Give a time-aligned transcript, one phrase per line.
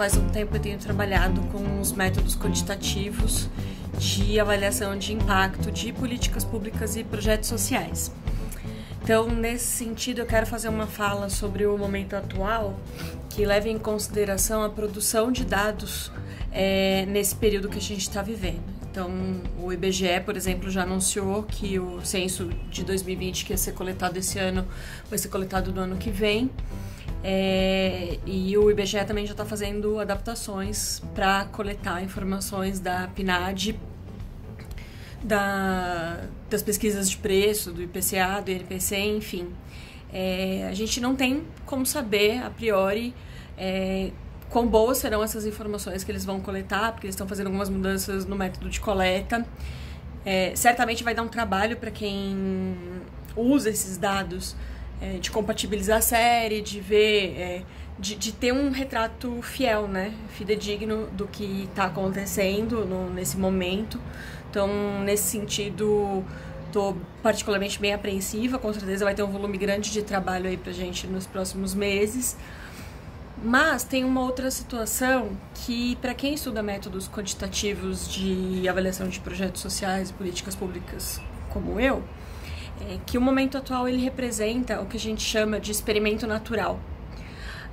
[0.00, 3.50] faz um tempo eu tenho trabalhado com os métodos quantitativos
[3.98, 8.10] de avaliação de impacto de políticas públicas e projetos sociais.
[9.02, 12.80] Então, nesse sentido, eu quero fazer uma fala sobre o momento atual
[13.28, 16.10] que leva em consideração a produção de dados
[16.50, 18.62] é, nesse período que a gente está vivendo.
[18.90, 19.10] Então,
[19.62, 24.16] o IBGE, por exemplo, já anunciou que o censo de 2020 que ia ser coletado
[24.16, 24.66] esse ano
[25.10, 26.50] vai ser coletado no ano que vem.
[27.22, 33.78] É, e o IBGE também já está fazendo adaptações para coletar informações da PNAD,
[35.22, 39.48] da, das pesquisas de preço, do IPCA, do INPC, enfim.
[40.12, 43.14] É, a gente não tem como saber a priori
[43.56, 44.10] é,
[44.48, 48.24] quão boas serão essas informações que eles vão coletar, porque eles estão fazendo algumas mudanças
[48.24, 49.46] no método de coleta.
[50.24, 52.76] É, certamente vai dar um trabalho para quem
[53.36, 54.56] usa esses dados
[55.00, 57.62] é, de compatibilizar a série, de ver, é,
[57.98, 64.00] de, de, ter um retrato fiel, né, fidedigno do que está acontecendo no, nesse momento.
[64.50, 64.68] Então,
[65.04, 66.24] nesse sentido,
[66.66, 68.58] estou particularmente bem apreensiva.
[68.58, 72.36] Com certeza vai ter um volume grande de trabalho aí para gente nos próximos meses.
[73.42, 79.62] Mas tem uma outra situação que, para quem estuda métodos quantitativos de avaliação de projetos
[79.62, 82.02] sociais e políticas públicas, como eu,
[82.80, 86.78] é que o momento atual ele representa o que a gente chama de experimento natural.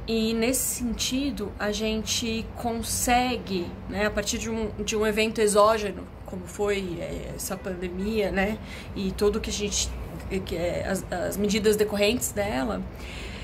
[0.07, 6.07] E nesse sentido, a gente consegue, né, a partir de um, de um evento exógeno,
[6.25, 8.57] como foi é, essa pandemia, né,
[8.95, 9.89] e tudo que a gente,
[10.45, 12.81] que é, as, as medidas decorrentes dela,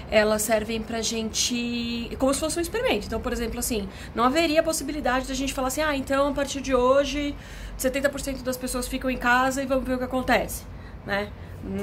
[0.09, 3.07] elas servem pra gente como se fosse um experimento.
[3.07, 6.61] Então, por exemplo, assim, não haveria possibilidade da gente falar assim, ah, então a partir
[6.61, 7.35] de hoje
[7.79, 10.63] 70% das pessoas ficam em casa e vamos ver o que acontece,
[11.05, 11.31] né?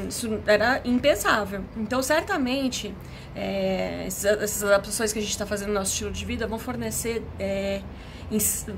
[0.09, 1.65] Isso era impensável.
[1.77, 2.95] Então, certamente,
[3.35, 7.23] é, essas adaptações que a gente está fazendo no nosso estilo de vida vão fornecer,
[7.39, 7.81] é,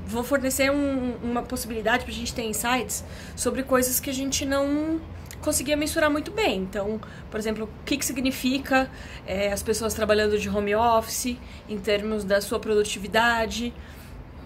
[0.05, 3.03] vão fornecer um, uma possibilidade para a gente ter insights
[3.35, 5.01] sobre coisas que a gente não
[5.41, 6.61] conseguia mensurar muito bem.
[6.61, 8.89] Então, por exemplo, o que, que significa
[9.27, 13.73] é, as pessoas trabalhando de home office em termos da sua produtividade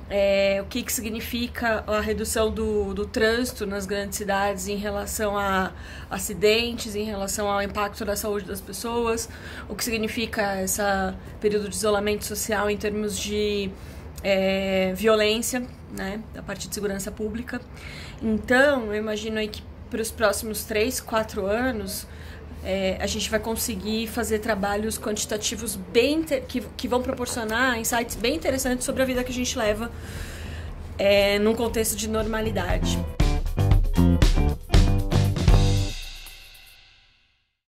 [0.10, 5.38] é, o que, que significa a redução do, do trânsito nas grandes cidades em relação
[5.38, 5.74] a
[6.10, 9.28] acidentes, em relação ao impacto da saúde das pessoas,
[9.68, 10.82] o que significa esse
[11.42, 13.70] período de isolamento social em termos de
[14.24, 17.60] é, violência, né, da parte de segurança pública.
[18.22, 22.08] Então, eu imagino aí que para os próximos três, quatro anos,
[22.64, 28.36] é, a gente vai conseguir fazer trabalhos quantitativos bem que, que vão proporcionar insights bem
[28.36, 29.92] interessantes sobre a vida que a gente leva
[30.98, 32.98] é, num contexto de normalidade.